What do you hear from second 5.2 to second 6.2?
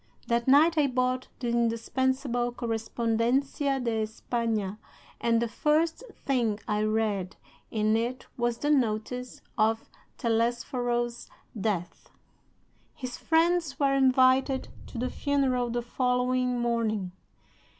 the first